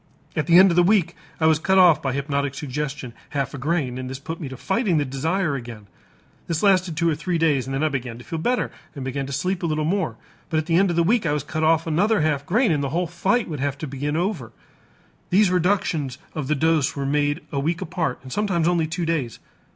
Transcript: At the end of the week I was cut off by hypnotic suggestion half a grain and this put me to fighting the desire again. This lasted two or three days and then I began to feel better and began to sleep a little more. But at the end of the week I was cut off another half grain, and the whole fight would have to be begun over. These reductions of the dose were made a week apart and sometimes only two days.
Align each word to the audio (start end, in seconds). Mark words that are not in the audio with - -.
At 0.35 0.47
the 0.47 0.57
end 0.57 0.71
of 0.71 0.75
the 0.75 0.81
week 0.81 1.15
I 1.39 1.45
was 1.45 1.59
cut 1.59 1.77
off 1.77 2.01
by 2.01 2.11
hypnotic 2.11 2.55
suggestion 2.55 3.13
half 3.37 3.53
a 3.53 3.59
grain 3.59 3.99
and 3.99 4.09
this 4.09 4.17
put 4.17 4.41
me 4.41 4.49
to 4.49 4.57
fighting 4.57 4.97
the 4.97 5.05
desire 5.05 5.53
again. 5.53 5.85
This 6.47 6.63
lasted 6.63 6.97
two 6.97 7.07
or 7.07 7.13
three 7.13 7.37
days 7.37 7.67
and 7.67 7.75
then 7.75 7.83
I 7.83 7.89
began 7.89 8.17
to 8.17 8.23
feel 8.23 8.39
better 8.39 8.71
and 8.95 9.05
began 9.05 9.27
to 9.27 9.31
sleep 9.31 9.61
a 9.61 9.67
little 9.67 9.85
more. 9.85 10.15
But 10.49 10.57
at 10.57 10.65
the 10.65 10.75
end 10.77 10.89
of 10.89 10.95
the 10.95 11.03
week 11.03 11.27
I 11.27 11.33
was 11.33 11.43
cut 11.43 11.61
off 11.63 11.85
another 11.85 12.21
half 12.21 12.47
grain, 12.47 12.71
and 12.71 12.83
the 12.83 12.89
whole 12.89 13.05
fight 13.05 13.47
would 13.47 13.59
have 13.59 13.77
to 13.77 13.85
be 13.85 13.99
begun 13.99 14.17
over. 14.17 14.51
These 15.29 15.51
reductions 15.51 16.17
of 16.33 16.47
the 16.47 16.55
dose 16.55 16.95
were 16.95 17.05
made 17.05 17.41
a 17.51 17.59
week 17.59 17.79
apart 17.79 18.17
and 18.23 18.33
sometimes 18.33 18.67
only 18.67 18.87
two 18.87 19.05
days. 19.05 19.37